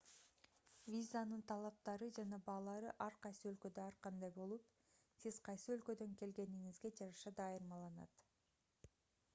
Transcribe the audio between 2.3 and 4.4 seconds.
баалары ар кайсы өлкөдө ар кандай